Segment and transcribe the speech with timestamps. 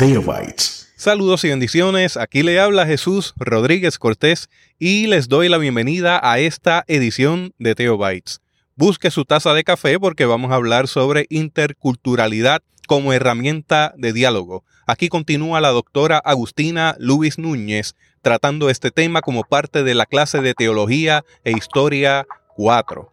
[0.00, 0.94] Teobytes.
[0.96, 2.16] Saludos y bendiciones.
[2.16, 7.74] Aquí le habla Jesús Rodríguez Cortés y les doy la bienvenida a esta edición de
[7.74, 8.40] Teobytes.
[8.76, 14.64] Busque su taza de café porque vamos a hablar sobre interculturalidad como herramienta de diálogo.
[14.86, 20.40] Aquí continúa la doctora Agustina Luis Núñez tratando este tema como parte de la clase
[20.40, 22.26] de Teología e Historia
[22.56, 23.12] 4.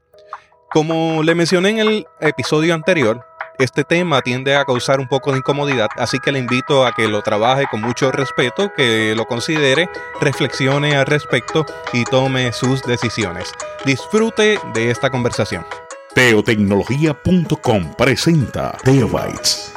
[0.72, 3.26] Como le mencioné en el episodio anterior,
[3.60, 7.08] este tema tiende a causar un poco de incomodidad, así que le invito a que
[7.08, 9.90] lo trabaje con mucho respeto, que lo considere,
[10.22, 13.52] reflexione al respecto y tome sus decisiones.
[13.84, 15.66] Disfrute de esta conversación.
[16.14, 19.74] Teotecnología.com presenta Teobytes.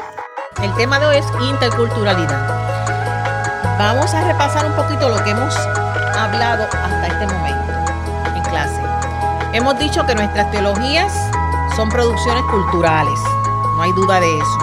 [0.62, 3.78] El tema de hoy es interculturalidad.
[3.78, 7.72] Vamos a repasar un poquito lo que hemos hablado hasta este momento
[8.36, 8.80] en clase.
[9.54, 11.10] Hemos dicho que nuestras teologías
[11.76, 13.18] son producciones culturales
[13.80, 14.58] no hay duda de eso.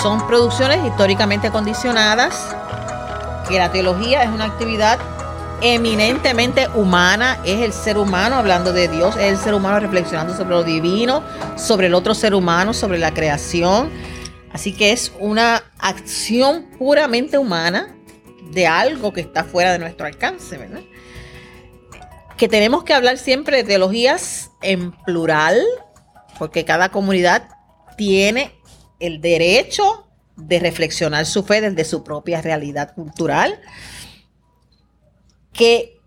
[0.00, 2.56] Son producciones históricamente condicionadas,
[3.46, 4.98] que la teología es una actividad
[5.60, 10.54] eminentemente humana, es el ser humano hablando de Dios, es el ser humano reflexionando sobre
[10.54, 11.22] lo divino,
[11.56, 13.90] sobre el otro ser humano, sobre la creación.
[14.54, 17.94] Así que es una acción puramente humana
[18.52, 20.80] de algo que está fuera de nuestro alcance, ¿verdad?
[22.38, 25.62] Que tenemos que hablar siempre de teologías en plural,
[26.38, 27.53] porque cada comunidad
[27.96, 28.52] tiene
[29.00, 33.60] el derecho de reflexionar su fe desde su propia realidad cultural,
[35.52, 36.00] que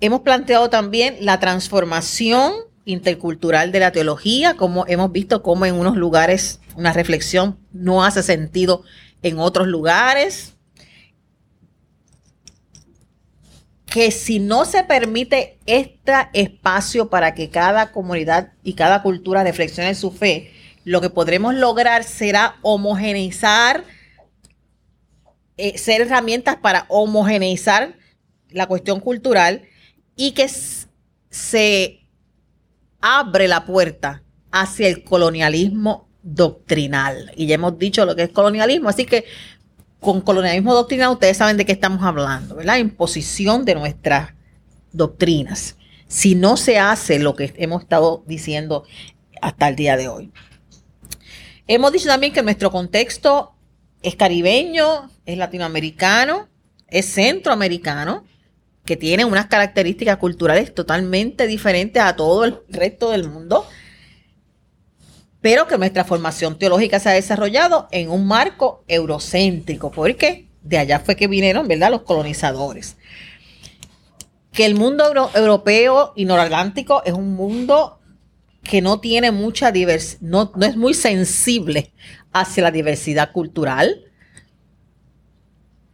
[0.00, 2.52] hemos planteado también la transformación
[2.84, 8.22] intercultural de la teología, como hemos visto cómo en unos lugares una reflexión no hace
[8.22, 8.82] sentido
[9.22, 10.54] en otros lugares,
[13.86, 19.94] que si no se permite este espacio para que cada comunidad y cada cultura reflexione
[19.94, 20.50] su fe,
[20.84, 23.84] lo que podremos lograr será homogeneizar,
[25.56, 27.96] eh, ser herramientas para homogeneizar
[28.50, 29.62] la cuestión cultural
[30.16, 30.48] y que
[31.30, 32.00] se
[33.00, 34.22] abre la puerta
[34.52, 37.32] hacia el colonialismo doctrinal.
[37.36, 39.24] Y ya hemos dicho lo que es colonialismo, así que
[40.00, 42.76] con colonialismo doctrinal ustedes saben de qué estamos hablando, ¿verdad?
[42.76, 44.34] Imposición de nuestras
[44.92, 45.76] doctrinas.
[46.06, 48.84] Si no se hace lo que hemos estado diciendo
[49.40, 50.32] hasta el día de hoy.
[51.66, 53.54] Hemos dicho también que nuestro contexto
[54.02, 56.48] es caribeño, es latinoamericano,
[56.88, 58.24] es centroamericano,
[58.84, 63.66] que tiene unas características culturales totalmente diferentes a todo el resto del mundo,
[65.40, 71.00] pero que nuestra formación teológica se ha desarrollado en un marco eurocéntrico, porque de allá
[71.00, 72.96] fue que vinieron, ¿verdad?, los colonizadores.
[74.52, 77.93] Que el mundo europeo y noratlántico es un mundo
[78.64, 81.92] que no tiene mucha diversidad, no, es muy sensible
[82.32, 84.04] hacia la diversidad cultural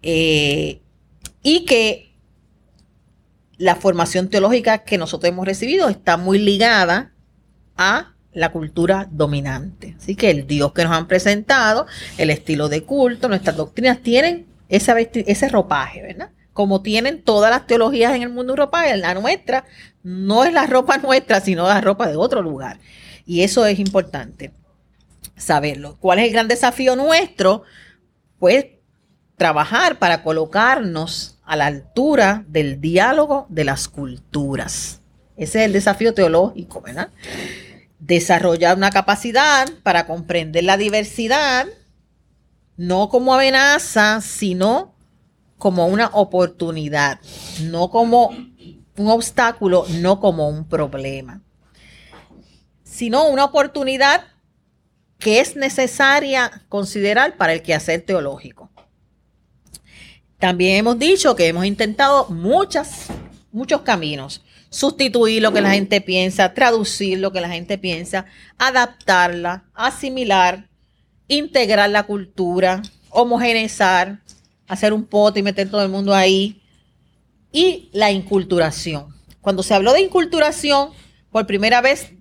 [0.03, 0.80] eh,
[1.42, 2.14] y que
[3.59, 7.12] la formación teológica que nosotros hemos recibido está muy ligada
[7.76, 9.97] a la cultura dominante.
[9.98, 11.86] Así que el Dios que nos han presentado,
[12.16, 16.30] el estilo de culto, nuestras doctrinas tienen ese ropaje, ¿verdad?
[16.53, 19.65] Como tienen todas las teologías en el mundo ropaje, la nuestra
[20.03, 22.78] no es la ropa nuestra, sino la ropa de otro lugar.
[23.27, 24.53] Y eso es importante
[25.37, 25.97] saberlo.
[26.00, 27.62] ¿Cuál es el gran desafío nuestro?
[28.39, 28.66] Pues
[29.37, 35.00] trabajar para colocarnos a la altura del diálogo de las culturas.
[35.37, 37.09] Ese es el desafío teológico, ¿verdad?
[37.99, 41.66] Desarrollar una capacidad para comprender la diversidad,
[42.77, 44.90] no como amenaza, sino
[45.60, 47.21] como una oportunidad,
[47.60, 48.31] no como
[48.97, 51.43] un obstáculo, no como un problema,
[52.82, 54.25] sino una oportunidad
[55.19, 58.71] que es necesaria considerar para el quehacer teológico.
[60.38, 63.09] También hemos dicho que hemos intentado muchas,
[63.53, 64.42] muchos caminos.
[64.71, 68.25] Sustituir lo que la gente piensa, traducir lo que la gente piensa,
[68.56, 70.71] adaptarla, asimilar,
[71.28, 74.21] integrar la cultura, homogeneizar,
[74.71, 76.63] hacer un pote y meter todo el mundo ahí,
[77.51, 79.09] y la inculturación.
[79.41, 80.91] Cuando se habló de inculturación,
[81.33, 82.13] por primera vez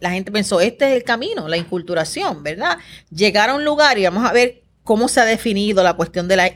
[0.00, 2.78] la gente pensó, este es el camino, la inculturación, ¿verdad?
[3.10, 6.36] Llegar a un lugar y vamos a ver cómo se ha definido la cuestión de
[6.36, 6.50] la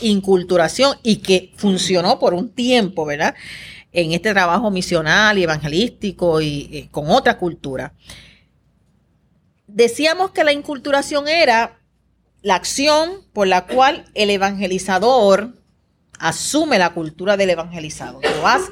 [0.00, 3.34] inculturación y que funcionó por un tiempo, ¿verdad?
[3.90, 7.94] En este trabajo misional y evangelístico y, y con otra cultura.
[9.66, 11.77] Decíamos que la inculturación era
[12.42, 15.54] la acción por la cual el evangelizador
[16.18, 18.20] asume la cultura del evangelizado.
[18.20, 18.62] Tú vas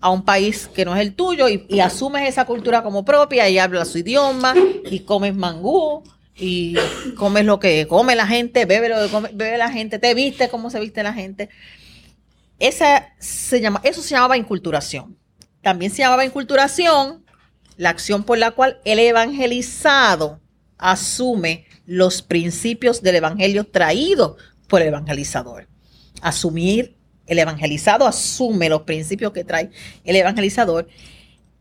[0.00, 3.58] a un país que no es el tuyo y, asumes esa cultura como propia y
[3.58, 4.54] hablas su idioma
[4.90, 6.02] y comes mangú
[6.36, 6.76] y
[7.16, 10.70] comes lo que come la gente, bebe lo que bebe la gente, te viste como
[10.70, 11.48] se viste la gente.
[12.58, 15.16] Esa se llama, eso se llamaba inculturación.
[15.62, 17.24] También se llamaba inculturación
[17.76, 20.40] la acción por la cual el evangelizado
[20.76, 24.36] asume los principios del evangelio traído
[24.68, 25.66] por el evangelizador.
[26.22, 26.96] Asumir,
[27.26, 29.72] el evangelizado asume los principios que trae
[30.04, 30.86] el evangelizador.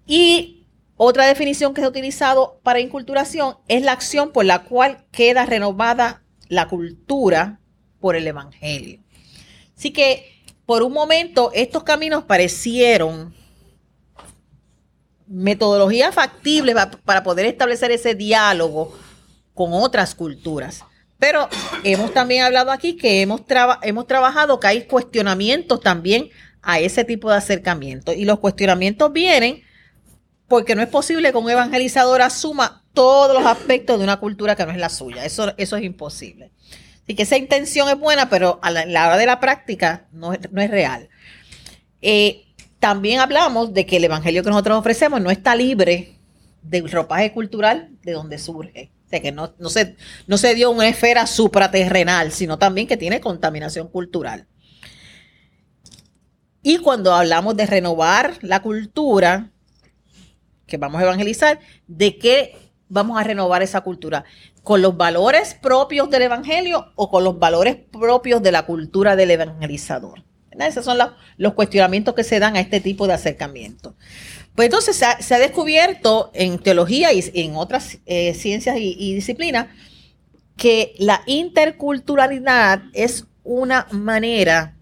[0.06, 0.68] Y
[0.98, 5.48] otra definición que se ha utilizado para inculturación es la acción por la cual queda
[5.48, 7.60] renovada la cultura
[8.00, 9.00] por el evangelio.
[9.76, 13.34] Así que por un momento estos caminos parecieron
[15.26, 18.94] metodologías factibles para poder establecer ese diálogo
[19.60, 20.86] con otras culturas.
[21.18, 21.50] Pero
[21.84, 23.42] hemos también hablado aquí que hemos,
[23.82, 26.30] hemos trabajado que hay cuestionamientos también
[26.62, 28.14] a ese tipo de acercamiento.
[28.14, 29.64] Y los cuestionamientos vienen
[30.48, 34.66] porque no es posible que un evangelizador asuma todos los aspectos de una cultura que
[34.66, 35.26] no es la suya.
[35.26, 36.52] Eso, eso es imposible.
[37.04, 40.72] Así que esa intención es buena, pero a la, hora de la práctica no, es
[40.72, 41.10] real.
[42.02, 42.46] Eh,
[42.80, 46.16] también hablamos de que el evangelio que nosotros ofrecemos no está libre
[46.62, 48.90] del ropaje cultural de donde surge.
[49.10, 49.96] O sea, que no, se,
[50.28, 54.48] no se dio una esfera supraterrenal, sino también que tiene contaminación cultural.
[56.62, 59.50] Y cuando hablamos de renovar la cultura
[60.68, 62.56] que vamos a evangelizar, ¿de qué
[62.88, 64.26] vamos a renovar esa cultura?
[64.62, 69.32] ¿Con los valores propios del evangelio o con los valores propios de la cultura del
[69.32, 70.24] evangelizador?
[70.52, 70.98] Esos son
[71.38, 73.96] los cuestionamientos que se dan a este tipo de acercamiento.
[74.60, 79.68] Pues entonces se ha, descubierto en teología y en otras eh, ciencias y, disciplinas
[80.58, 84.76] que la interculturalidad es una manera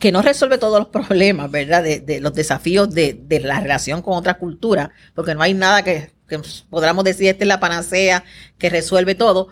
[0.00, 1.84] que no resuelve todos los problemas, ¿verdad?
[1.84, 6.40] De, los desafíos de, la relación con otra cultura, porque no hay nada que, que
[6.68, 8.24] podamos decir, esta es la panacea
[8.58, 9.46] que resuelve todo,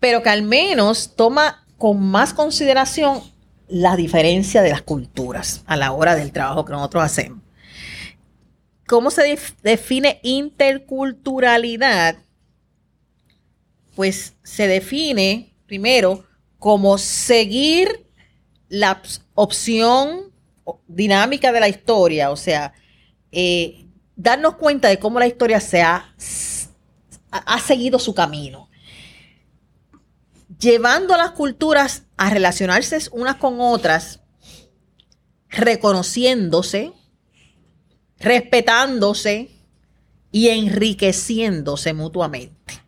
[0.00, 3.20] pero que al menos toma con más consideración
[3.68, 7.43] la diferencia de las culturas a la hora del trabajo que nosotros hacemos.
[8.86, 12.16] ¿Cómo se define interculturalidad?
[13.94, 16.26] Pues se define primero
[16.58, 18.06] como seguir
[18.68, 19.00] la
[19.34, 20.32] opción
[20.86, 22.72] dinámica de la historia, o sea,
[23.32, 23.86] eh,
[24.16, 26.14] darnos cuenta de cómo la historia se ha,
[27.30, 28.68] ha seguido su camino,
[30.58, 34.20] llevando a las culturas a relacionarse unas con otras,
[35.48, 36.92] reconociéndose,
[38.18, 39.50] respetándose
[40.30, 42.84] y enriqueciéndose mutuamente.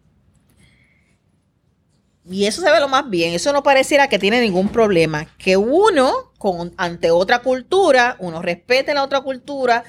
[2.29, 3.35] Y eso se ve lo más bien.
[3.35, 5.27] Eso no pareciera que tiene ningún problema.
[5.39, 9.85] Que uno, con, ante otra cultura, uno respete la otra cultura,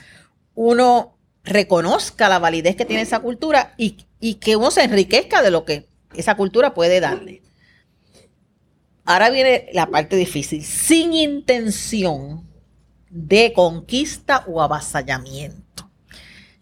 [0.54, 5.50] uno reconozca la validez que tiene esa cultura y, y que uno se enriquezca de
[5.50, 7.42] lo que esa cultura puede darle.
[9.06, 10.64] Ahora viene la parte difícil.
[10.64, 12.47] Sin intención
[13.10, 15.90] de conquista o avasallamiento,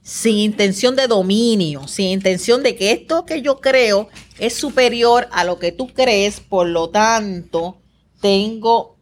[0.01, 4.09] sin intención de dominio, sin intención de que esto que yo creo
[4.39, 7.81] es superior a lo que tú crees, por lo tanto,
[8.21, 8.97] tengo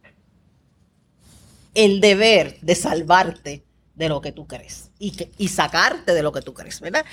[1.74, 3.64] el deber de salvarte
[3.94, 7.04] de lo que tú crees y, y sacarte de lo que tú crees, ¿verdad?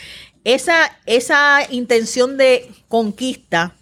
[0.44, 3.76] Esa, esa intención de conquista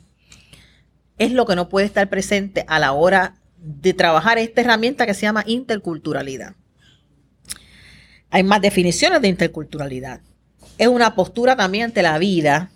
[1.17, 5.13] es lo que no puede estar presente a la hora de trabajar esta herramienta que
[5.13, 6.55] se llama interculturalidad.
[8.29, 10.21] Hay más definiciones de interculturalidad.
[10.77, 12.71] Es una postura también ante la vida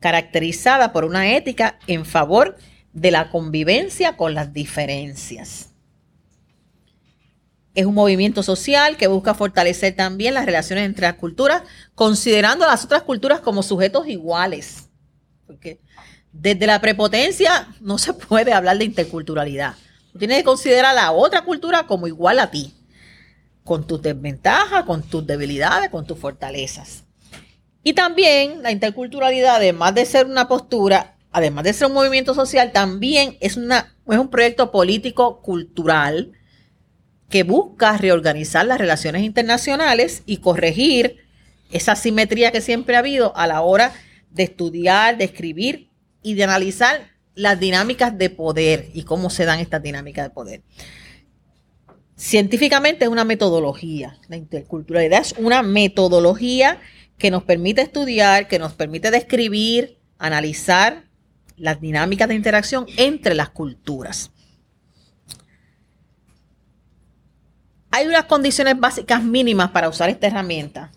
[0.00, 2.56] caracterizada por una ética en favor
[2.92, 5.68] de la convivencia con las diferencias.
[7.74, 11.62] Es un movimiento social que busca fortalecer también las relaciones entre las culturas,
[11.94, 14.88] considerando a las otras culturas como sujetos iguales.
[15.46, 15.80] Porque
[16.32, 19.76] desde la prepotencia no se puede hablar de interculturalidad.
[20.18, 22.74] Tienes que considerar a la otra cultura como igual a ti,
[23.64, 27.04] con tus desventajas, con tus debilidades, con tus fortalezas.
[27.82, 32.72] Y también la interculturalidad, además de ser una postura, además de ser un movimiento social,
[32.72, 36.32] también es, una, es un proyecto político cultural
[37.28, 41.18] que busca reorganizar las relaciones internacionales y corregir
[41.70, 43.92] esa simetría que siempre ha habido a la hora
[44.30, 45.90] de estudiar, de escribir
[46.22, 50.62] y de analizar las dinámicas de poder y cómo se dan estas dinámicas de poder.
[52.16, 54.18] Científicamente es una metodología.
[54.28, 56.78] La interculturalidad es una metodología
[57.16, 61.04] que nos permite estudiar, que nos permite describir, analizar
[61.56, 64.32] las dinámicas de interacción entre las culturas.
[67.90, 70.92] Hay unas condiciones básicas mínimas para usar esta herramienta.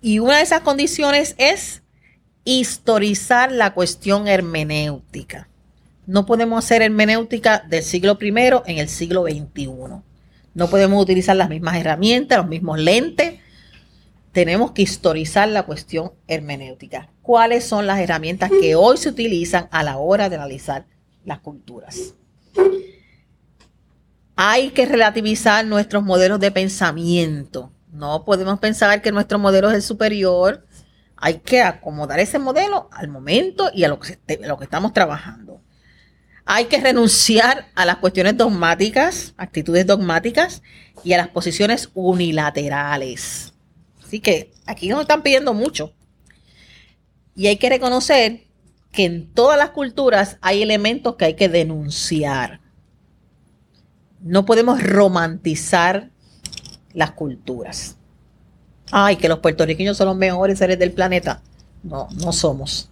[0.00, 1.83] Y una de esas condiciones es
[2.44, 5.48] historizar la cuestión hermenéutica.
[6.06, 8.28] No podemos hacer hermenéutica del siglo I
[8.66, 9.68] en el siglo XXI.
[10.54, 13.40] No podemos utilizar las mismas herramientas, los mismos lentes.
[14.32, 17.08] Tenemos que historizar la cuestión hermenéutica.
[17.22, 20.86] ¿Cuáles son las herramientas que hoy se utilizan a la hora de analizar
[21.24, 22.14] las culturas?
[24.36, 27.72] Hay que relativizar nuestros modelos de pensamiento.
[27.92, 30.66] No podemos pensar que nuestro modelo es superior.
[31.24, 34.18] Hay que acomodar ese modelo al momento y a lo que,
[34.60, 35.62] estamos trabajando.
[36.44, 40.60] Hay que renunciar a las cuestiones dogmáticas, actitudes dogmáticas
[41.02, 43.54] y a las posiciones unilaterales.
[44.04, 45.94] Así que aquí nos están pidiendo mucho.
[47.34, 48.42] Y hay que reconocer
[48.92, 52.60] que en todas las culturas hay elementos que hay que denunciar.
[54.20, 56.10] No podemos romantizar
[56.92, 57.96] las culturas.
[58.90, 61.42] Ay, que los puertorriqueños son los mejores seres del planeta.
[61.82, 62.90] No, no somos.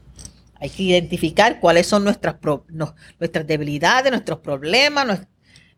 [0.54, 2.36] Hay que identificar cuáles son nuestras,
[3.18, 5.26] nuestras debilidades, nuestros problemas,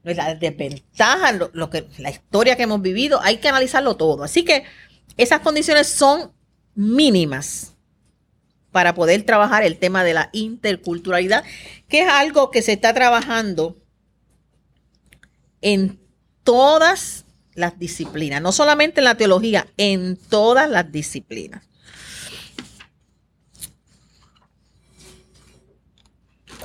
[0.03, 3.21] nuestras desventajas, lo, la historia que hemos vivido.
[3.23, 4.25] Hay que analizarlo todo.
[4.25, 4.65] Así que
[5.17, 6.33] esas condiciones son
[6.75, 7.75] mínimas
[8.73, 11.45] para poder trabajar el tema de la interculturalidad,
[11.89, 13.77] que es algo que se está trabajando
[15.61, 16.01] en
[16.43, 17.24] todas
[17.55, 21.65] las disciplinas, no solamente en la teología, en todas las disciplinas.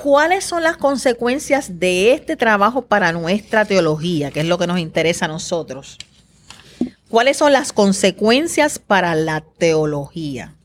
[0.01, 4.79] ¿Cuáles son las consecuencias de este trabajo para nuestra teología, que es lo que nos
[4.79, 5.97] interesa a nosotros?
[7.09, 10.55] ¿Cuáles son las consecuencias para la teología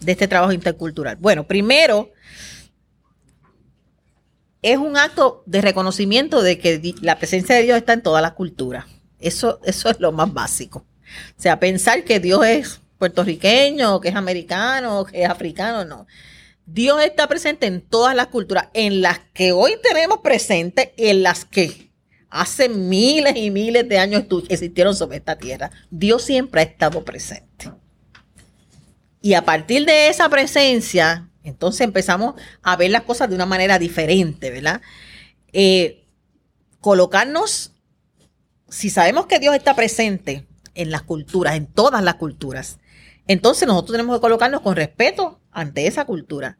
[0.00, 1.16] de este trabajo intercultural?
[1.16, 2.10] Bueno, primero,
[4.62, 8.32] es un acto de reconocimiento de que la presencia de Dios está en todas las
[8.32, 8.86] culturas.
[9.26, 10.84] Eso, eso es lo más básico.
[11.36, 16.06] O sea, pensar que Dios es puertorriqueño, que es americano, que es africano, no.
[16.66, 21.44] Dios está presente en todas las culturas, en las que hoy tenemos presente, en las
[21.44, 21.90] que
[22.30, 25.70] hace miles y miles de años existieron sobre esta tierra.
[25.90, 27.70] Dios siempre ha estado presente.
[29.20, 33.78] Y a partir de esa presencia, entonces empezamos a ver las cosas de una manera
[33.78, 34.80] diferente, ¿verdad?
[35.52, 36.06] Eh,
[36.80, 37.73] colocarnos,
[38.74, 42.80] si sabemos que Dios está presente en las culturas, en todas las culturas,
[43.28, 46.58] entonces nosotros tenemos que colocarnos con respeto ante esa cultura.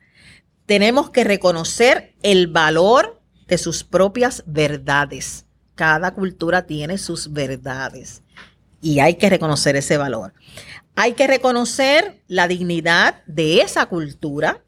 [0.65, 5.47] Tenemos que reconocer el valor de sus propias verdades.
[5.75, 8.23] Cada cultura tiene sus verdades
[8.81, 10.35] y hay que reconocer ese valor.
[10.95, 14.63] Hay que reconocer la dignidad de esa cultura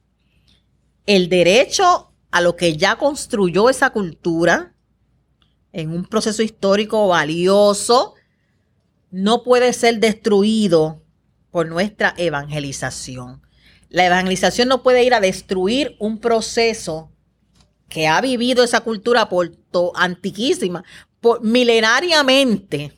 [1.06, 4.74] el derecho a lo que ya construyó esa cultura
[5.72, 8.14] en un proceso histórico valioso
[9.10, 11.02] no puede ser destruido
[11.50, 13.42] por nuestra evangelización.
[13.88, 17.10] La evangelización no puede ir a destruir un proceso
[17.88, 19.52] que ha vivido esa cultura por
[19.94, 20.84] antiquísima,
[21.20, 22.92] por, milenariamente.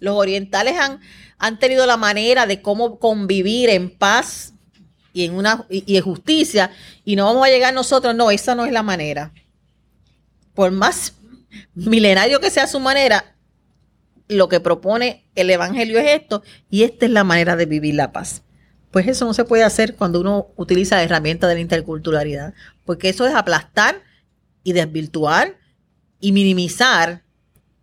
[0.00, 1.00] Los orientales han,
[1.38, 4.54] han tenido la manera de cómo convivir en paz
[5.12, 6.70] y en una y, en justicia
[7.04, 9.32] y no vamos a llegar nosotros, no, esa no es la manera.
[10.54, 11.14] Por más
[11.74, 13.36] milenario que sea su manera,
[14.28, 18.12] lo que propone el evangelio es esto y esta es la manera de vivir la
[18.12, 18.42] paz.
[18.90, 23.08] Pues eso no se puede hacer cuando uno utiliza la herramienta de la interculturalidad, porque
[23.08, 24.02] eso es aplastar
[24.62, 25.56] y desvirtuar
[26.20, 27.22] y minimizar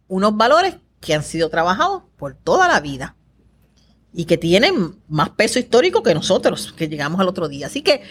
[0.07, 3.15] unos valores que han sido trabajados por toda la vida
[4.13, 7.67] y que tienen más peso histórico que nosotros, que llegamos al otro día.
[7.67, 8.03] Así que,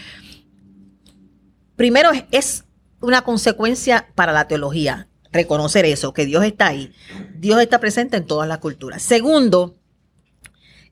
[1.76, 2.64] primero es,
[3.00, 6.92] una consecuencia para la teología, reconocer eso, que Dios está ahí.
[7.34, 9.02] Dios está presente en todas las culturas.
[9.02, 9.74] Segundo,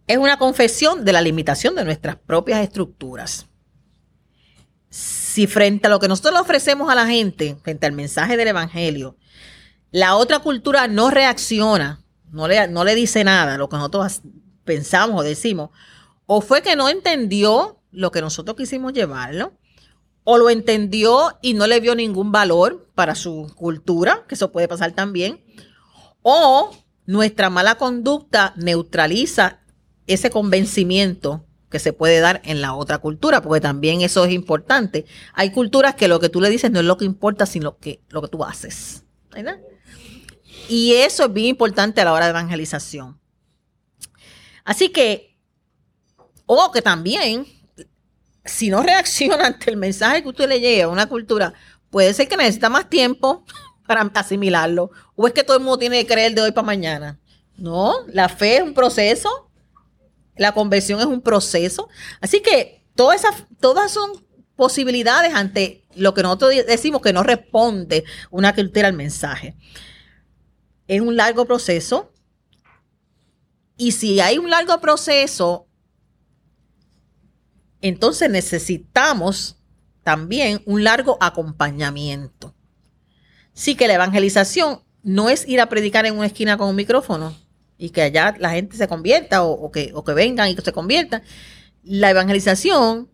[0.07, 3.47] es una confesión de la limitación de nuestras propias estructuras.
[4.89, 8.49] Si frente a lo que nosotros le ofrecemos a la gente, frente al mensaje del
[8.49, 9.17] Evangelio,
[9.93, 14.23] la otra cultura no reacciona, no le, no le dice nada, lo que nosotros
[14.65, 15.71] pensamos o decimos,
[16.27, 19.53] o fue que no entendió lo que nosotros quisimos llevarlo,
[20.25, 24.69] o lo entendió y no le vio ningún valor para su cultura, que eso puede
[24.69, 25.45] pasar también,
[26.23, 26.71] o
[27.07, 29.61] nuestra mala conducta neutraliza
[30.07, 35.07] ese convencimiento que se puede dar en la otra cultura, porque también eso es importante.
[35.35, 38.03] Hay culturas que lo que tú le dices no es lo que importa, sino que,
[38.09, 39.05] lo que tú haces.
[40.69, 43.21] Y eso es bien importante a la hora de evangelización.
[44.65, 45.39] Así que,
[46.47, 47.47] o que también,
[48.45, 51.53] si no reacciona ante el mensaje que usted le llega a una cultura,
[51.91, 53.45] puede ser que necesita más tiempo
[53.87, 54.91] para asimilarlo.
[55.17, 57.19] O es que todo el mundo tiene que creer de hoy para mañana.
[57.57, 59.51] No, la fe es un proceso,
[60.37, 61.89] la conversión es un proceso.
[62.21, 64.25] Así que todas esas, todas son
[64.57, 69.57] posibilidades ante lo que nosotros decimos que no responde una cultura al mensaje.
[70.87, 72.13] Es un largo proceso.
[73.77, 75.67] Y si hay un largo proceso,
[77.83, 79.57] entonces necesitamos
[80.03, 82.55] también un largo acompañamiento.
[83.53, 87.35] Sí que la evangelización no es ir a predicar en una esquina con un micrófono
[87.79, 90.73] y que allá la gente se convierta o, que, o que vengan y que se
[90.73, 91.23] conviertan.
[91.83, 93.09] La evangelización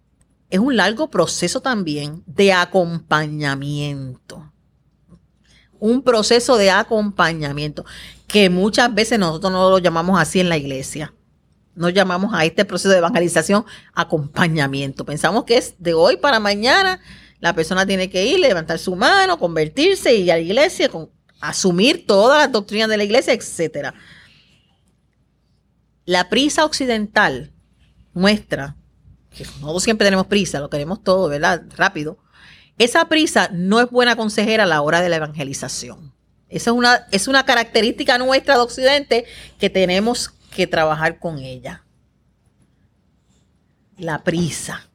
[0.50, 4.52] es un largo proceso también de acompañamiento.
[5.78, 7.84] Un proceso de acompañamiento
[8.26, 11.12] que muchas veces nosotros no lo llamamos así en la iglesia.
[11.76, 13.64] No llamamos a este proceso de evangelización
[13.94, 15.04] acompañamiento.
[15.04, 17.00] Pensamos que es de hoy para mañana.
[17.38, 21.10] La persona tiene que ir, levantar su mano, convertirse y ir a la iglesia, con,
[21.40, 23.94] asumir todas las doctrinas de la iglesia, etc.
[26.06, 27.52] La prisa occidental
[28.14, 28.76] muestra
[29.36, 31.62] que nosotros siempre tenemos prisa, lo queremos todo, ¿verdad?
[31.76, 32.18] Rápido.
[32.78, 36.14] Esa prisa no es buena consejera a la hora de la evangelización.
[36.48, 39.24] Esa es una, es una característica nuestra de Occidente
[39.58, 41.84] que tenemos que trabajar con ella.
[43.98, 44.88] La prisa,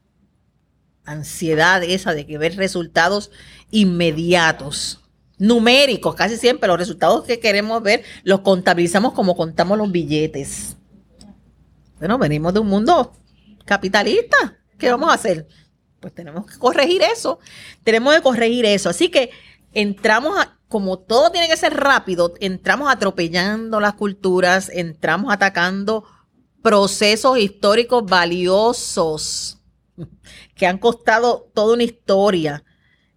[1.06, 3.32] ansiedad esa de que ver resultados
[3.70, 5.00] inmediatos,
[5.38, 10.76] numéricos, casi siempre los resultados que queremos ver los contabilizamos como contamos los billetes.
[12.00, 13.14] Bueno, venimos de un mundo
[13.66, 14.58] capitalista.
[14.80, 15.48] ¿Qué vamos a hacer?
[16.00, 17.40] Pues tenemos que corregir eso.
[17.84, 18.90] Tenemos que corregir eso.
[18.90, 19.30] Así que
[19.74, 26.06] entramos a, como todo tiene que ser rápido, entramos atropellando las culturas, entramos atacando
[26.64, 29.60] procesos históricos valiosos
[30.56, 32.64] que han costado toda una historia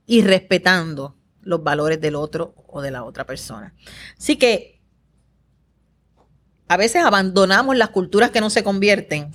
[0.04, 3.72] y respetando los valores del otro o de la otra persona.
[4.18, 4.82] Así que
[6.66, 9.30] a veces abandonamos las culturas que no se convierten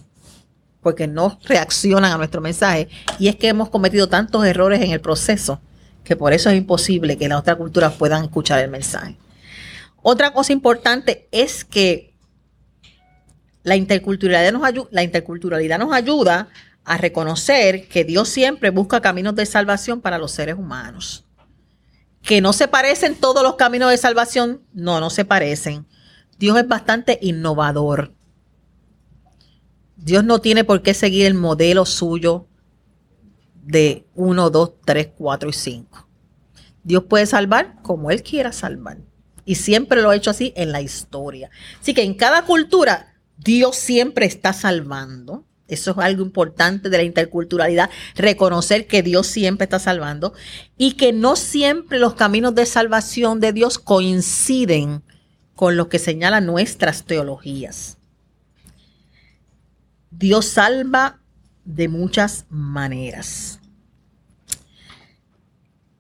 [0.82, 5.00] porque no reaccionan a nuestro mensaje y es que hemos cometido tantos errores en el
[5.00, 5.62] proceso
[6.04, 9.18] que por eso es imposible que las otras culturas puedan escuchar el mensaje.
[10.02, 12.16] Otra cosa importante es que
[13.64, 16.50] la interculturalidad nos, la interculturalidad nos ayuda
[16.86, 21.26] a reconocer que Dios siempre busca caminos de salvación para los seres humanos.
[22.24, 25.86] Que no se parecen todos los caminos de salvación, no, no se parecen.
[26.38, 28.14] Dios es bastante innovador.
[29.98, 32.49] Dios no tiene por qué seguir el modelo suyo
[33.70, 36.08] de 1, 2, 3, 4 y 5.
[36.84, 38.98] Dios puede salvar como Él quiera salvar.
[39.46, 41.52] Y siempre lo ha hecho así en la historia.
[41.80, 45.46] Así que en cada cultura Dios siempre está salvando.
[45.68, 50.34] Eso es algo importante de la interculturalidad, reconocer que Dios siempre está salvando
[50.76, 55.04] y que no siempre los caminos de salvación de Dios coinciden
[55.54, 58.00] con lo que señalan nuestras teologías.
[60.10, 61.19] Dios salva
[61.70, 63.60] de muchas maneras.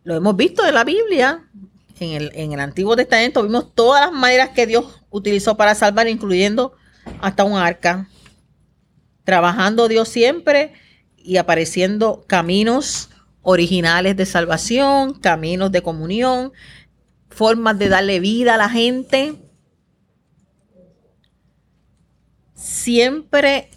[0.03, 1.47] Lo hemos visto en la Biblia,
[1.99, 6.07] en el, en el Antiguo Testamento, vimos todas las maneras que Dios utilizó para salvar,
[6.07, 6.73] incluyendo
[7.21, 8.09] hasta un arca.
[9.23, 10.73] Trabajando Dios siempre
[11.17, 13.11] y apareciendo caminos
[13.43, 16.51] originales de salvación, caminos de comunión,
[17.29, 19.35] formas de darle vida a la gente.
[22.55, 23.69] Siempre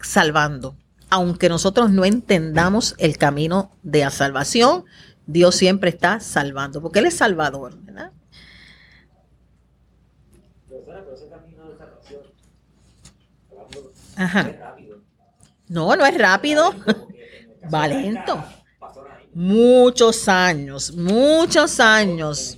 [0.00, 0.76] salvando,
[1.12, 4.86] aunque nosotros no entendamos el camino de la salvación,
[5.26, 8.12] Dios siempre está salvando, porque Él es salvador, ¿verdad?
[14.16, 14.76] Ajá.
[15.68, 16.74] No, no es rápido.
[17.74, 18.42] Va lento.
[19.34, 22.56] Muchos años, muchos años.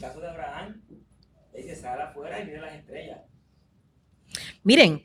[4.62, 5.04] Miren,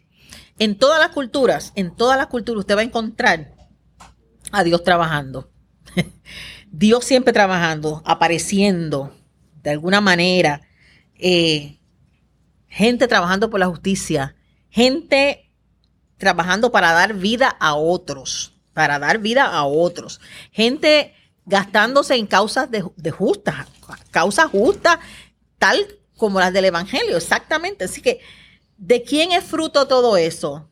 [0.60, 3.54] en todas las culturas, en todas las culturas usted va a encontrar
[4.52, 5.50] a Dios trabajando.
[6.72, 9.16] Dios siempre trabajando, apareciendo
[9.64, 10.62] de alguna manera,
[11.16, 11.80] eh,
[12.68, 14.36] gente trabajando por la justicia,
[14.70, 15.52] gente
[16.18, 21.14] trabajando para dar vida a otros, para dar vida a otros, gente
[21.46, 23.68] gastándose en causas de, de justas,
[24.12, 25.00] causas justas,
[25.58, 25.80] tal
[26.16, 27.86] como las del Evangelio, exactamente.
[27.86, 28.20] Así que,
[28.80, 30.70] ¿de quién es fruto todo eso?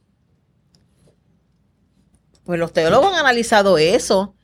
[2.45, 4.35] Pues los teólogos han analizado eso.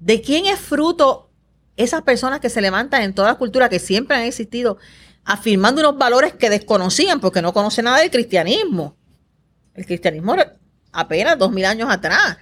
[0.00, 1.30] ¿De quién es fruto
[1.76, 4.78] esas personas que se levantan en toda la cultura que siempre han existido,
[5.24, 8.96] afirmando unos valores que desconocían porque no conocen nada del cristianismo?
[9.72, 10.34] El cristianismo
[10.92, 12.36] apenas dos mil años atrás.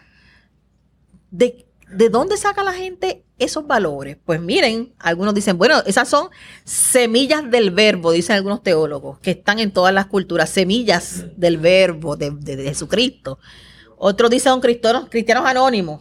[1.30, 4.16] ¿De, ¿De dónde saca la gente esos valores?
[4.24, 6.28] Pues miren, algunos dicen, bueno, esas son
[6.64, 12.16] semillas del verbo, dicen algunos teólogos, que están en todas las culturas, semillas del verbo
[12.16, 13.38] de, de Jesucristo.
[13.96, 16.00] Otros dicen cristianos, cristianos anónimos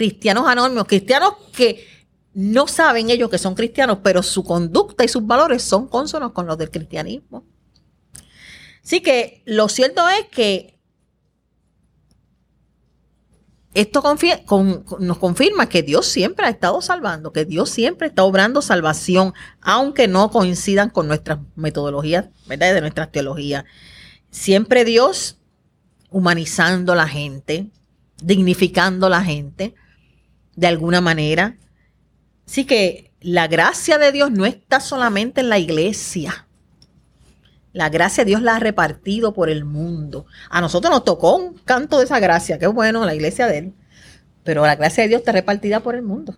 [0.00, 1.86] cristianos anónimos, cristianos que
[2.32, 6.46] no saben ellos que son cristianos, pero su conducta y sus valores son consonos con
[6.46, 7.44] los del cristianismo.
[8.82, 10.79] Así que lo cierto es que
[13.72, 14.02] esto
[14.98, 20.08] nos confirma que Dios siempre ha estado salvando, que Dios siempre está obrando salvación, aunque
[20.08, 22.74] no coincidan con nuestras metodologías, ¿verdad?
[22.74, 23.64] De nuestras teologías.
[24.30, 25.38] Siempre Dios
[26.10, 27.70] humanizando a la gente,
[28.20, 29.74] dignificando la gente
[30.56, 31.56] de alguna manera.
[32.46, 36.48] Así que la gracia de Dios no está solamente en la iglesia.
[37.72, 40.26] La gracia Dios la ha repartido por el mundo.
[40.48, 43.74] A nosotros nos tocó un canto de esa gracia, qué bueno, la iglesia de Él.
[44.42, 46.36] Pero la gracia de Dios está repartida por el mundo.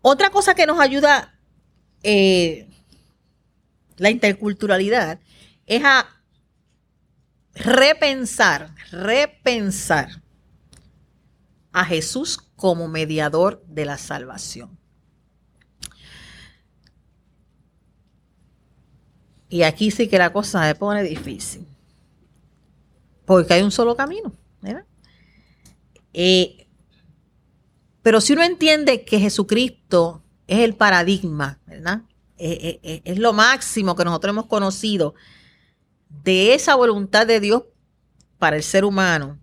[0.00, 1.34] Otra cosa que nos ayuda
[2.02, 2.68] eh,
[3.96, 5.20] la interculturalidad
[5.66, 6.06] es a
[7.54, 10.22] repensar, repensar
[11.72, 14.81] a Jesús como mediador de la salvación.
[19.52, 21.66] Y aquí sí que la cosa se pone difícil.
[23.26, 24.32] Porque hay un solo camino.
[26.14, 26.66] Eh,
[28.00, 32.00] pero si uno entiende que Jesucristo es el paradigma, ¿verdad?
[32.38, 35.14] Eh, eh, es lo máximo que nosotros hemos conocido
[36.08, 37.64] de esa voluntad de Dios
[38.38, 39.38] para el ser humano.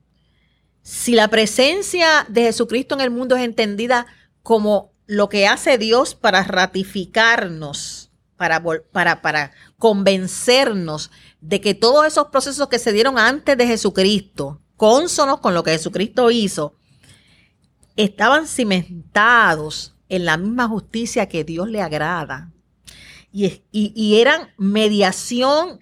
[0.81, 4.07] Si la presencia de Jesucristo en el mundo es entendida
[4.41, 7.98] como lo que hace Dios para ratificarnos
[8.39, 14.61] para, para, para convencernos de que todos esos procesos que se dieron antes de Jesucristo,
[14.77, 16.73] cónsonos con lo que Jesucristo hizo,
[17.97, 22.49] estaban cimentados en la misma justicia que Dios le agrada.
[23.33, 25.81] Y, y, eran mediación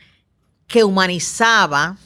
[0.65, 1.97] que humanizaba,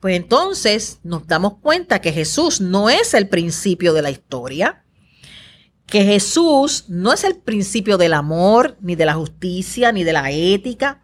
[0.00, 4.82] pues entonces nos damos cuenta que Jesús no es el principio de la historia,
[5.88, 10.30] que Jesús no es el principio del amor, ni de la justicia, ni de la
[10.30, 11.02] ética.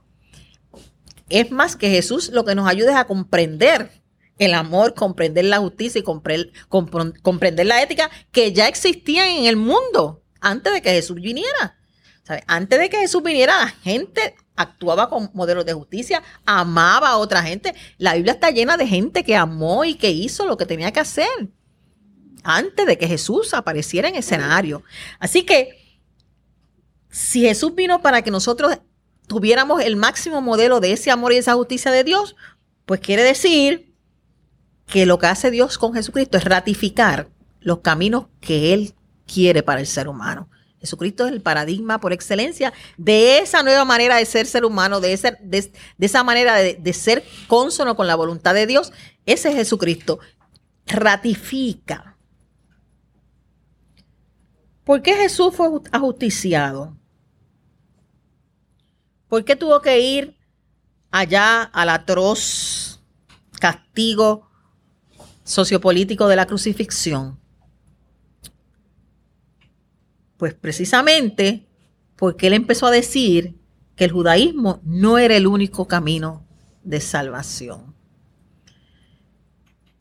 [1.31, 3.90] Es más que Jesús lo que nos ayuda es a comprender
[4.38, 10.23] el amor, comprender la justicia y comprender la ética que ya existían en el mundo
[10.40, 11.79] antes de que Jesús viniera.
[12.47, 17.42] Antes de que Jesús viniera, la gente actuaba con modelos de justicia, amaba a otra
[17.42, 17.75] gente.
[17.97, 21.01] La Biblia está llena de gente que amó y que hizo lo que tenía que
[21.01, 21.29] hacer
[22.44, 24.83] antes de que Jesús apareciera en escenario.
[25.18, 25.98] Así que
[27.11, 28.78] si Jesús vino para que nosotros
[29.26, 32.37] tuviéramos el máximo modelo de ese amor y esa justicia de Dios,
[32.87, 33.94] pues quiere decir
[34.87, 37.28] que lo que hace Dios con Jesucristo es ratificar
[37.61, 38.94] los caminos que Él
[39.26, 40.50] quiere para el ser humano.
[40.78, 45.16] Jesucristo es el paradigma por excelencia de esa nueva manera de ser ser humano, de,
[45.40, 48.92] de, esa manera de, de ser cónsono con la voluntad de Dios.
[49.24, 50.18] Ese es Jesucristo.
[50.87, 52.13] Ratifica
[54.85, 56.97] ¿Por qué Jesús fue ajusticiado?
[59.29, 60.37] ¿Por qué tuvo que ir
[61.11, 63.03] allá al atroz
[63.59, 64.51] castigo
[65.42, 67.40] sociopolítico de la crucifixión?
[70.37, 71.66] Pues precisamente
[72.16, 73.59] porque él empezó a decir
[73.97, 76.47] que el judaísmo no era el único camino
[76.83, 77.94] de salvación.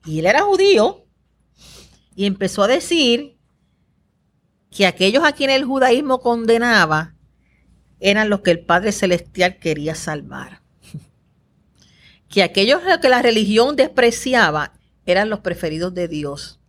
[0.05, 1.05] Y él era judío
[2.15, 3.32] y empezó a decir
[4.73, 7.13] que aquellos a quienes el judaísmo condenaba
[7.99, 10.61] eran los que el Padre Celestial quería salvar.
[12.27, 14.73] Que aquellos que la religión despreciaba
[15.05, 16.59] eran los preferidos de Dios.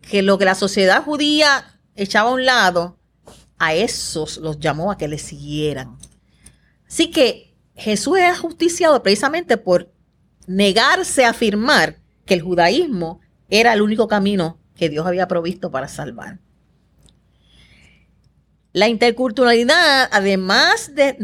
[0.00, 2.98] Que lo que la sociedad judía echaba a un lado,
[3.58, 5.98] a esos los llamó a que le siguieran.
[6.88, 9.92] Así que Jesús es justiciado precisamente por
[10.46, 15.88] negarse a afirmar que el judaísmo era el único camino que Dios había provisto para
[15.88, 16.38] salvar.
[18.72, 21.16] La interculturalidad, además de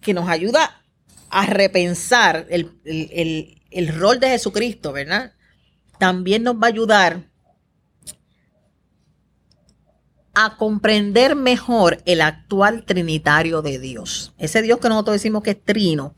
[0.00, 0.82] que nos ayuda
[1.30, 2.72] a repensar el,
[3.70, 5.34] el rol de Jesucristo, ¿verdad?
[5.98, 7.28] También nos va a ayudar
[10.34, 14.32] a comprender mejor el actual trinitario de Dios.
[14.38, 16.14] Ese Dios que nosotros decimos que es trino,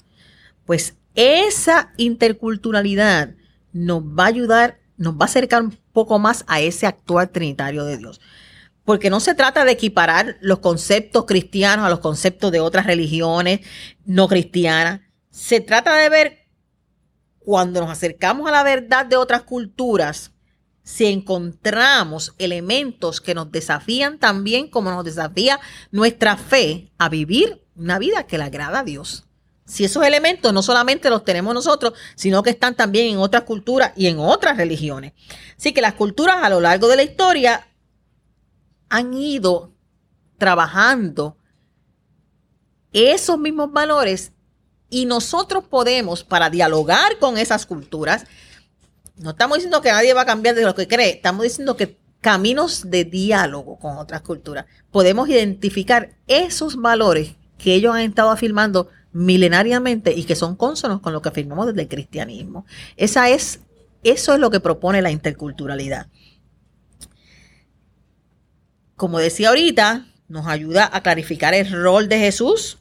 [0.67, 3.35] pues esa interculturalidad
[3.73, 7.85] nos va a ayudar, nos va a acercar un poco más a ese actual trinitario
[7.85, 8.21] de Dios
[8.85, 13.61] porque no se trata de equiparar los conceptos cristianos a los conceptos de otras religiones
[14.05, 15.01] no cristianas.
[15.31, 16.39] Se trata de ver
[17.39, 20.33] cuando nos acercamos a la verdad de otras culturas,
[20.83, 27.99] si encontramos elementos que nos desafían también como nos desafía nuestra fe a vivir una
[27.99, 29.25] vida que le agrada a Dios.
[29.67, 33.93] si esos elementos no solamente los tenemos nosotros, sino que están también en otras culturas
[33.95, 35.13] y en otras religiones.
[35.57, 37.69] Así que las culturas a lo largo de la historia
[38.91, 39.73] han ido
[40.37, 41.37] trabajando
[42.93, 44.33] esos mismos valores
[44.91, 48.27] y nosotros podemos, para dialogar con esas culturas,
[49.17, 51.99] no estamos diciendo que nadie va a cambiar de lo que cree, estamos diciendo que
[52.21, 58.89] caminos de diálogo con otras culturas, podemos identificar esos valores que ellos han estado afirmando
[59.13, 62.67] milenariamente y que son consonos con lo que afirmamos desde el cristianismo.
[62.97, 63.61] Esa es,
[64.03, 66.09] eso es lo que propone la interculturalidad.
[69.01, 72.77] Como decía ahorita, nos ayuda a clarificar el rol de Jesús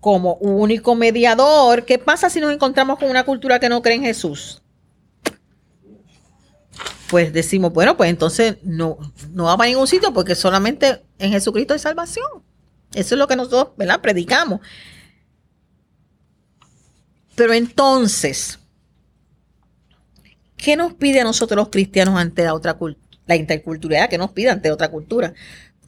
[0.00, 1.84] como único mediador.
[1.84, 4.62] ¿Qué pasa si nos encontramos con una cultura que no cree en Jesús?
[7.10, 8.96] Pues decimos, bueno, pues entonces no,
[9.32, 12.42] no vamos a ningún sitio porque solamente en Jesucristo hay salvación.
[12.94, 14.00] Eso es lo que nosotros, ¿verdad?
[14.00, 14.60] Predicamos.
[17.34, 18.58] Pero entonces,
[20.56, 22.78] ¿qué nos pide a nosotros los cristianos ante la otra
[23.30, 24.10] la interculturalidad?
[24.10, 25.32] ¿Qué nos pide ante otra cultura?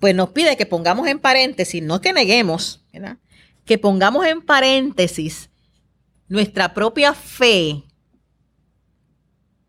[0.00, 3.18] Pues nos pide que pongamos en paréntesis, no que neguemos, ¿verdad?
[3.64, 5.50] que pongamos en paréntesis
[6.28, 7.84] nuestra propia fe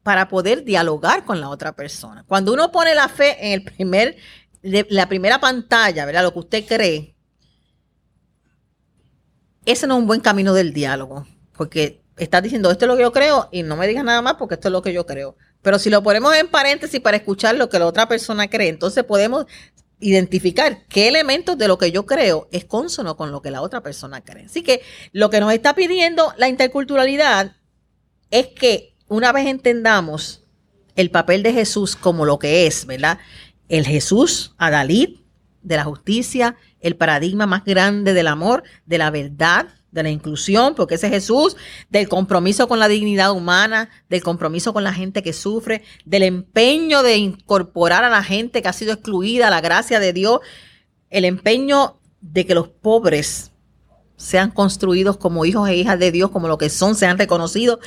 [0.01, 2.23] para poder dialogar con la otra persona.
[2.27, 4.17] Cuando uno pone la fe en el primer,
[4.61, 6.23] la primera pantalla, ¿verdad?
[6.23, 7.15] Lo que usted cree,
[9.65, 13.03] ese no es un buen camino del diálogo, porque estás diciendo esto es lo que
[13.03, 15.37] yo creo y no me digas nada más porque esto es lo que yo creo.
[15.63, 19.03] Pero si lo ponemos en paréntesis para escuchar lo que la otra persona cree, entonces
[19.03, 19.47] podemos
[19.99, 23.81] identificar qué elementos de lo que yo creo es consono con lo que la otra
[23.81, 24.45] persona cree.
[24.45, 24.81] Así que
[25.13, 27.55] lo que nos está pidiendo la interculturalidad
[28.29, 30.43] es que una vez entendamos
[30.95, 33.19] el papel de Jesús como lo que es, ¿verdad?
[33.69, 35.21] El Jesús Adalid
[35.61, 40.73] de la justicia, el paradigma más grande del amor, de la verdad, de la inclusión,
[40.75, 41.55] porque ese Jesús,
[41.89, 47.03] del compromiso con la dignidad humana, del compromiso con la gente que sufre, del empeño
[47.03, 50.39] de incorporar a la gente que ha sido excluida a la gracia de Dios,
[51.09, 53.51] el empeño de que los pobres
[54.17, 57.79] sean construidos como hijos e hijas de Dios, como lo que son, sean reconocidos.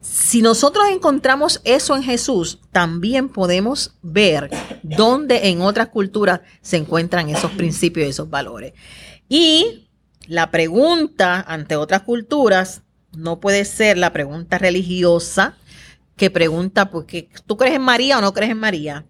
[0.00, 4.50] Si nosotros encontramos eso en Jesús, también podemos ver
[4.82, 8.74] dónde en otras culturas se encuentran esos principios esos valores.
[9.28, 9.81] Y
[10.32, 15.58] la pregunta ante otras culturas no puede ser la pregunta religiosa
[16.16, 19.04] que pregunta, porque ¿tú crees en María o no crees en María?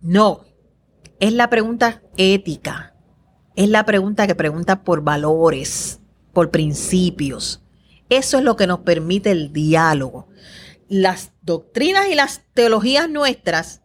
[0.00, 0.44] No,
[1.18, 2.94] es la pregunta ética,
[3.56, 5.98] es la pregunta que pregunta por valores,
[6.32, 7.60] por principios.
[8.08, 10.28] Eso es lo que nos permite el diálogo.
[10.88, 13.79] Las doctrinas y las teologías nuestras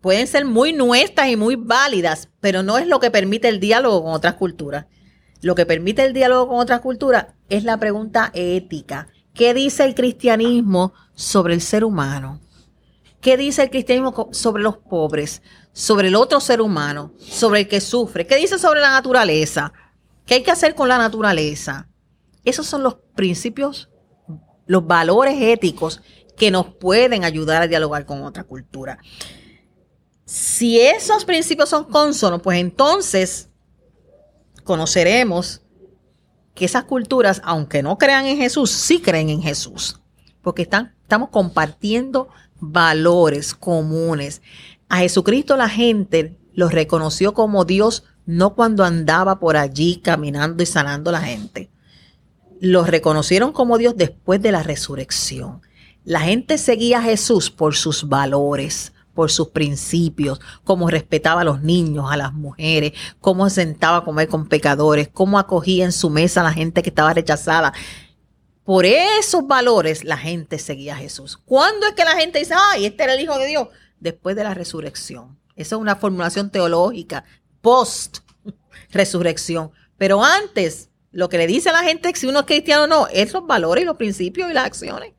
[0.00, 4.02] pueden ser muy nuestras y muy válidas, pero no es lo que permite el diálogo
[4.02, 4.86] con otras culturas.
[5.40, 9.08] Lo que permite el diálogo con otras culturas es la pregunta ética.
[9.34, 12.40] ¿Qué dice el cristianismo sobre el ser humano?
[13.20, 17.80] ¿Qué dice el cristianismo sobre los pobres, sobre el otro ser humano, sobre el que
[17.80, 18.26] sufre?
[18.26, 19.72] ¿Qué dice sobre la naturaleza?
[20.26, 21.88] ¿Qué hay que hacer con la naturaleza?
[22.44, 23.88] Esos son los principios,
[24.66, 26.02] los valores éticos
[26.36, 28.98] que nos pueden ayudar a dialogar con otra cultura.
[30.28, 33.48] Si esos principios son consonos, pues entonces
[34.62, 35.62] conoceremos
[36.54, 40.02] que esas culturas, aunque no crean en Jesús, sí creen en Jesús,
[40.42, 42.28] porque están, estamos compartiendo
[42.60, 44.42] valores comunes.
[44.90, 50.66] A Jesucristo la gente lo reconoció como Dios no cuando andaba por allí caminando y
[50.66, 51.70] sanando a la gente.
[52.60, 55.62] Lo reconocieron como Dios después de la resurrección.
[56.04, 61.60] La gente seguía a Jesús por sus valores, por sus principios, cómo respetaba a los
[61.60, 66.08] niños, a las mujeres, cómo se sentaba a comer con pecadores, cómo acogía en su
[66.08, 67.72] mesa a la gente que estaba rechazada.
[68.62, 71.36] Por esos valores la gente seguía a Jesús.
[71.36, 73.66] ¿Cuándo es que la gente dice, ay, este era el Hijo de Dios?
[73.98, 75.36] Después de la resurrección.
[75.56, 77.24] Esa es una formulación teológica,
[77.60, 78.18] post
[78.92, 79.72] resurrección.
[79.96, 83.08] Pero antes, lo que le dice a la gente si uno es cristiano o no,
[83.08, 85.12] es los valores y los principios y las acciones.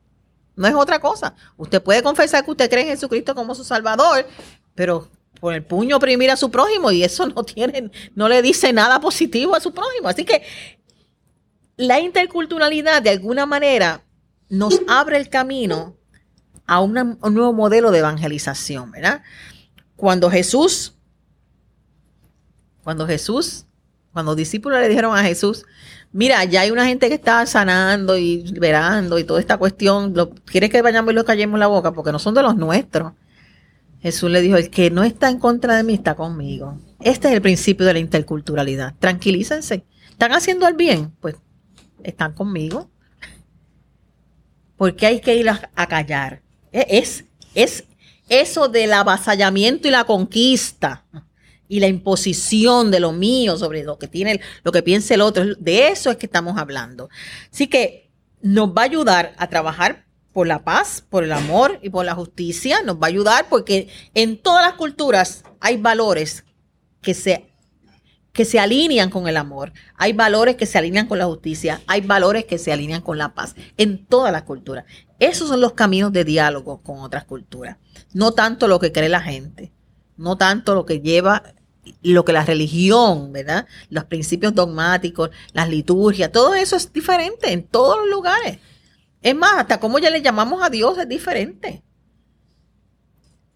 [0.59, 1.33] No es otra cosa.
[1.55, 4.27] Usted puede confesar que usted cree en Jesucristo como su Salvador,
[4.75, 5.07] pero
[5.39, 8.99] por el puño oprimir a su prójimo y eso no tiene, no le dice nada
[8.99, 10.09] positivo a su prójimo.
[10.09, 10.43] Así que
[11.77, 14.03] la interculturalidad de alguna manera
[14.49, 15.95] nos abre el camino
[16.67, 19.23] a un nuevo modelo de evangelización, ¿verdad?
[19.95, 20.93] Cuando Jesús,
[22.83, 23.65] cuando Jesús,
[24.11, 25.65] cuando los discípulos le dijeron a Jesús,
[26.11, 30.13] mira, ya hay una gente que está sanando y liberando y toda esta cuestión,
[30.45, 31.91] ¿quieres que vayamos y los callemos la boca?
[31.91, 33.13] Porque no son de los nuestros.
[34.01, 36.77] Jesús le dijo, el que no está en contra de mí está conmigo.
[37.01, 38.95] Este es el principio de la interculturalidad.
[38.99, 39.85] Tranquilícense.
[40.09, 41.35] están haciendo el bien, pues
[42.03, 42.89] están conmigo.
[44.77, 46.41] Porque hay que ir a, callar.
[46.71, 47.83] E, es, es
[48.29, 51.03] eso del avasallamiento y la conquista
[51.69, 55.45] y la imposición de lo mío sobre lo que tiene, lo que piensa el otro.
[55.55, 57.09] De eso es que estamos hablando.
[57.53, 61.89] Así que nos va a ayudar a trabajar por la paz, por el amor y
[61.89, 62.81] por la justicia.
[62.81, 66.43] Nos va a ayudar porque en todas las culturas hay valores
[67.01, 67.45] que se
[68.31, 72.01] que se alinean con el amor, hay valores que se alinean con la justicia, hay
[72.01, 74.85] valores que se alinean con la paz, en todas las culturas.
[75.17, 77.77] Esos son los caminos de diálogo con otras culturas,
[78.13, 79.73] no tanto lo que cree la gente,
[80.15, 81.43] no tanto lo que lleva
[82.01, 83.67] lo que la religión, ¿verdad?
[83.89, 88.59] Los principios dogmáticos, las liturgias, todo eso es diferente en todos los lugares.
[89.21, 91.83] Es más, hasta cómo ya le llamamos a Dios es diferente.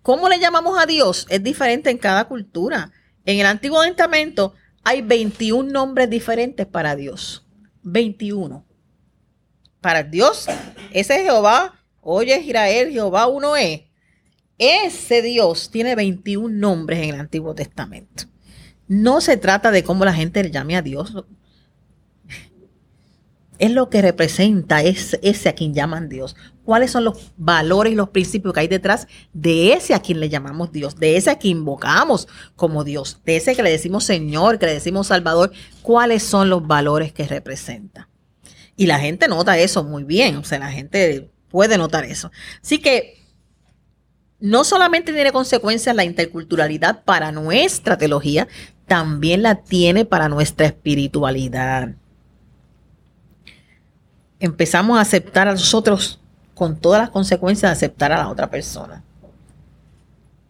[0.02, 1.26] ¿Cómo le llamamos a Dios?
[1.30, 2.92] Es diferente en cada cultura.
[3.26, 7.46] En el Antiguo Testamento hay 21 nombres diferentes para Dios.
[7.84, 8.66] 21.
[9.80, 10.48] Para Dios,
[10.92, 13.82] ese es Jehová, oye Israel, Jehová uno es.
[14.58, 18.26] Ese Dios tiene 21 nombres en el Antiguo Testamento.
[18.88, 21.16] No se trata de cómo la gente le llame a Dios.
[23.60, 26.36] Es lo que representa ese, ese a quien llaman Dios.
[26.66, 30.30] ¿Cuáles son los valores y los principios que hay detrás de ese a quien le
[30.30, 30.96] llamamos Dios?
[30.98, 33.22] De ese a quien invocamos como Dios.
[33.26, 35.52] De ese que le decimos Señor, que le decimos Salvador.
[35.82, 38.10] ¿Cuáles son los valores que representa?
[38.76, 40.36] Y la gente nota eso muy bien.
[40.38, 42.32] O sea, la gente puede notar eso.
[42.62, 43.23] Así que
[44.44, 48.50] no solamente tiene consecuencias la interculturalidad para nuestra teología,
[48.88, 51.94] también la tiene para nuestra espiritualidad.
[54.42, 56.20] Empezamos a aceptar a nosotros
[56.56, 59.02] con todas las consecuencias de aceptar a la otra persona.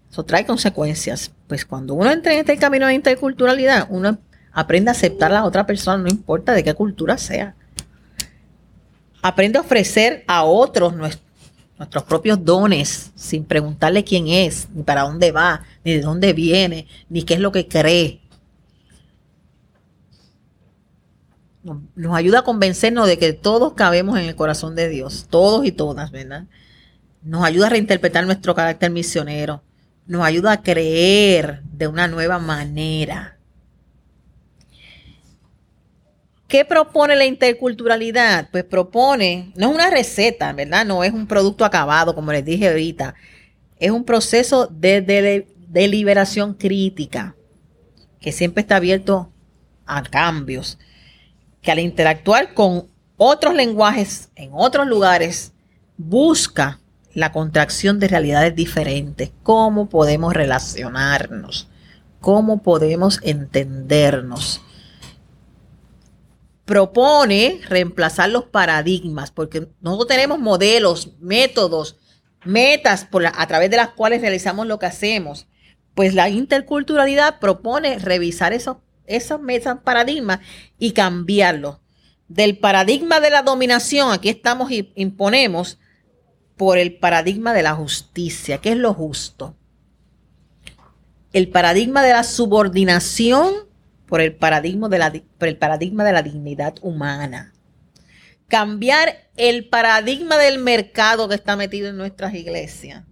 [0.10, 1.32] Eso trae consecuencias.
[1.46, 4.18] Pues cuando uno entra en este camino de interculturalidad, uno
[4.52, 7.54] aprende a aceptar a la otra persona, no importa de qué cultura sea.
[9.22, 10.96] Aprende a ofrecer a otros
[11.78, 16.88] nuestros propios dones sin preguntarle quién es, ni para dónde va, ni de dónde viene,
[17.10, 18.22] ni qué es lo que cree.
[21.96, 25.72] Nos ayuda a convencernos de que todos cabemos en el corazón de Dios, todos y
[25.72, 26.46] todas, ¿verdad?
[27.22, 29.64] Nos ayuda a reinterpretar nuestro carácter misionero,
[30.06, 33.33] nos ayuda a creer de una nueva manera.
[36.54, 38.48] ¿Qué propone la interculturalidad?
[38.52, 40.86] Pues propone, no es una receta, ¿verdad?
[40.86, 43.16] No es un producto acabado, como les dije ahorita.
[43.80, 47.36] Es un proceso de, de, de liberación crítica,
[48.22, 49.32] que siempre está abierto
[49.88, 50.78] a cambios
[51.64, 52.88] que al interactuar con
[53.18, 55.54] otros lenguajes en otros lugares,
[55.98, 56.80] busca
[57.16, 61.68] la contracción de realidades diferentes, cómo podemos relacionarnos,
[62.20, 64.62] cómo podemos entendernos.
[66.66, 71.98] Propone reemplazar los paradigmas, porque nosotros tenemos modelos, métodos,
[72.46, 75.48] metas a través de las cuales realizamos lo que hacemos.
[75.94, 79.40] Pues la interculturalidad propone revisar esos esos
[79.84, 80.40] paradigmas
[80.80, 81.78] y cambiarlos.
[82.28, 85.80] Del paradigma de la dominación, aquí estamos y imponemos,
[86.58, 89.56] por el paradigma de la justicia, que es lo justo.
[91.34, 93.54] El paradigma de la subordinación
[94.08, 97.54] por el paradigma de la, por el paradigma de la dignidad humana.
[98.48, 103.04] Cambiar el paradigma del mercado que está metido en nuestras iglesias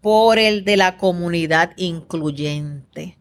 [0.00, 3.16] por el de la comunidad incluyente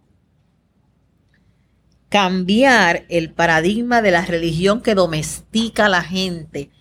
[2.15, 6.71] cambiar el paradigma de la religión que domestica a la gente,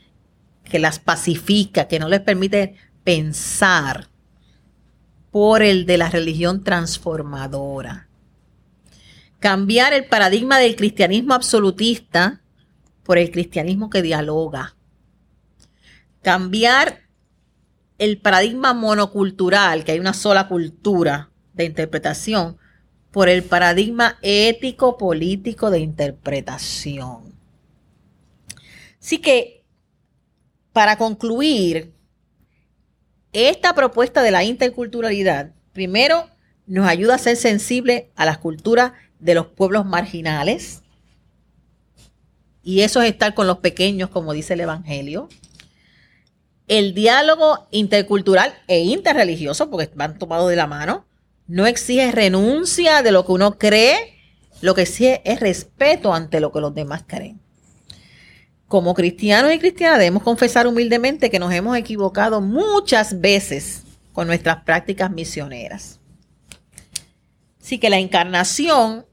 [0.62, 4.11] que las pacifica, que no les permite pensar,
[5.33, 8.07] por el de la religión transformadora.
[9.45, 12.41] Cambiar el paradigma del cristianismo absolutista
[13.03, 14.75] por el cristianismo que dialoga.
[16.23, 17.03] Cambiar
[17.99, 22.57] el paradigma monocultural, que hay una sola cultura de interpretación,
[23.11, 27.35] por el paradigma ético-político de interpretación.
[28.99, 29.63] Así que,
[30.73, 31.92] para concluir,
[33.35, 36.31] esta propuesta de la interculturalidad, primero,
[36.67, 38.92] nos ayuda a ser sensibles a las culturas
[39.25, 40.83] de los pueblos marginales.
[42.62, 45.31] Y eso es estar con los pequeños, como dice el Evangelio.
[46.68, 51.06] El diálogo intercultural e interreligioso, porque van tomados de la mano
[51.46, 54.18] no exige renuncia de lo que uno cree,
[54.60, 57.40] lo que exige es respeto ante lo que los demás creen.
[58.66, 64.64] Como cristianos y cristianas debemos confesar humildemente que nos hemos equivocado muchas veces con nuestras
[64.64, 66.00] prácticas misioneras.
[67.60, 69.06] Así que la encarnación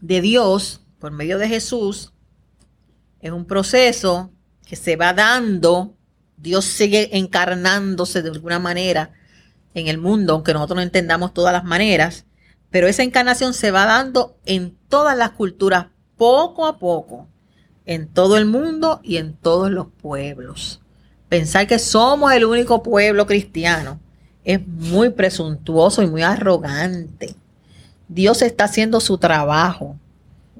[0.00, 2.12] de Dios por medio de Jesús,
[3.20, 4.30] es un proceso
[4.66, 5.94] que se va dando,
[6.36, 9.12] Dios sigue encarnándose de alguna manera
[9.74, 12.26] en el mundo, aunque nosotros no entendamos todas las maneras,
[12.70, 15.86] pero esa encarnación se va dando en todas las culturas,
[16.16, 17.28] poco a poco,
[17.86, 20.80] en todo el mundo y en todos los pueblos.
[21.28, 24.00] Pensar que somos el único pueblo cristiano
[24.44, 27.34] es muy presuntuoso y muy arrogante.
[28.08, 29.96] Dios está haciendo su trabajo.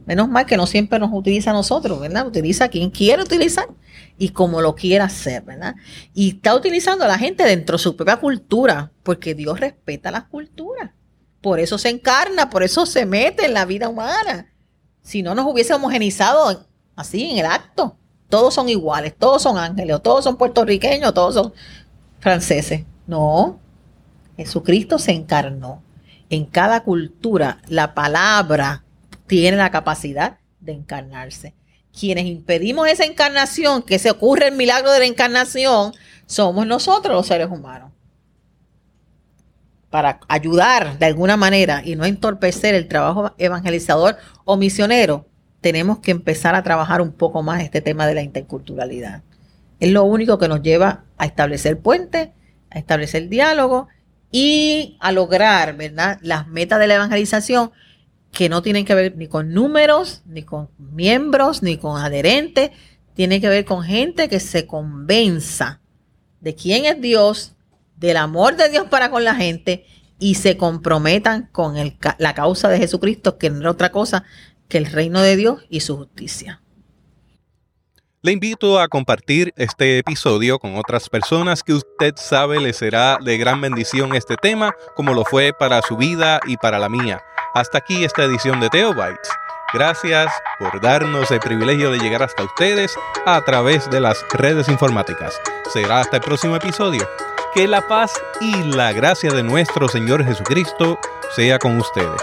[0.07, 2.27] Menos mal que no siempre nos utiliza a nosotros, ¿verdad?
[2.27, 3.69] Utiliza a quien quiere utilizar
[4.17, 5.75] y como lo quiera hacer, ¿verdad?
[6.15, 10.25] Y está utilizando a la gente dentro de su propia cultura, porque Dios respeta las
[10.25, 10.91] culturas.
[11.41, 14.53] Por eso se encarna, por eso se mete en la vida humana.
[15.03, 17.97] Si no nos hubiese homogenizado así en el acto.
[18.29, 21.53] Todos son iguales, todos son ángeles, todos son puertorriqueños, todos son
[22.21, 22.85] franceses.
[23.07, 23.59] No,
[24.37, 25.83] Jesucristo se encarnó.
[26.31, 28.85] En cada cultura la palabra
[29.27, 31.55] tiene la capacidad de encarnarse.
[31.99, 35.93] Quienes impedimos esa encarnación, que se ocurre el milagro de la encarnación,
[36.27, 37.93] somos nosotros los seres humanos
[39.91, 45.27] para ayudar de alguna manera y no entorpecer el trabajo evangelizador o misionero,
[45.61, 49.23] tenemos que empezar a trabajar un poco más este tema de la interculturalidad.
[49.81, 52.31] Es lo único que nos lleva a establecer puentes,
[52.71, 53.89] a establecer diálogo
[54.31, 57.71] y a lograr, ¿verdad?, las metas de la evangelización
[58.33, 62.71] que no tienen que ver ni con números, ni con miembros, ni con adherentes,
[63.15, 65.81] tiene que ver con gente que se convenza
[66.41, 67.55] de quién es Dios
[67.97, 69.85] del amor de Dios para con la gente
[70.19, 71.75] y se comprometan con
[72.19, 74.25] la causa de Jesucristo, que no es otra cosa
[74.69, 76.61] que el reino de Dios y su justicia.
[78.21, 83.39] Le invito a compartir este episodio con otras personas que usted sabe le será de
[83.39, 87.23] gran bendición este tema, como lo fue para su vida y para la mía.
[87.55, 89.31] Hasta aquí esta edición de Teobytes.
[89.73, 95.41] Gracias por darnos el privilegio de llegar hasta ustedes a través de las redes informáticas.
[95.73, 97.09] Será hasta el próximo episodio.
[97.55, 100.99] Que la paz y la gracia de nuestro Señor Jesucristo
[101.37, 102.23] sea con ustedes.